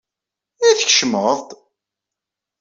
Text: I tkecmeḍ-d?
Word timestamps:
I 0.67 0.69
tkecmeḍ-d? 0.79 1.49